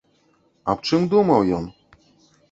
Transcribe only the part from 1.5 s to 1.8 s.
ён?